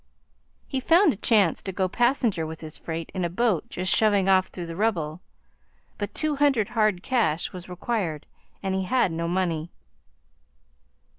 He 0.67 0.79
found 0.79 1.13
a 1.13 1.15
chance 1.15 1.61
to 1.61 1.71
go 1.71 1.87
passenger 1.87 2.47
with 2.47 2.61
his 2.61 2.75
freight 2.75 3.11
in 3.13 3.23
a 3.23 3.29
boat 3.29 3.69
just 3.69 3.95
shoving 3.95 4.27
off 4.27 4.47
through 4.47 4.65
the 4.65 4.75
rubble, 4.75 5.21
but 5.99 6.15
two 6.15 6.37
hundred 6.37 6.69
hard 6.69 7.03
cash, 7.03 7.53
was 7.53 7.69
required, 7.69 8.25
and 8.63 8.73
he 8.73 8.85
had 8.85 9.11
no 9.11 9.27
money. 9.27 9.69